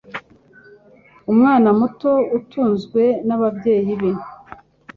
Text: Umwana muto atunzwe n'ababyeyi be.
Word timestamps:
Umwana 1.31 1.69
muto 1.79 2.11
atunzwe 2.37 3.03
n'ababyeyi 3.27 3.93
be. 4.01 4.11